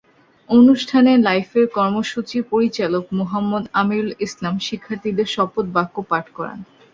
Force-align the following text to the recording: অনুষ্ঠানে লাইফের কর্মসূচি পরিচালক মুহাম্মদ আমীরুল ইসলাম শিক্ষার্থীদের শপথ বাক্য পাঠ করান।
অনুষ্ঠানে 0.49 1.11
লাইফের 1.19 1.65
কর্মসূচি 1.77 2.37
পরিচালক 2.51 3.03
মুহাম্মদ 3.19 3.63
আমীরুল 3.73 4.11
ইসলাম 4.25 4.55
শিক্ষার্থীদের 4.67 5.27
শপথ 5.35 5.65
বাক্য 5.75 5.95
পাঠ 6.11 6.25
করান। 6.37 6.59